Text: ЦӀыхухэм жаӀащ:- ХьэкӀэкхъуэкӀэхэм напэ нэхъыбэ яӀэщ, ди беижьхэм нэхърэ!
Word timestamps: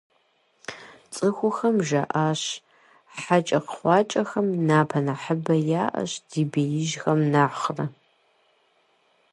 ЦӀыхухэм 1.13 1.77
жаӀащ:- 1.87 2.41
ХьэкӀэкхъуэкӀэхэм 3.19 4.47
напэ 4.67 4.99
нэхъыбэ 5.05 5.55
яӀэщ, 5.83 6.11
ди 6.29 6.43
беижьхэм 6.51 7.19
нэхърэ! 7.33 7.85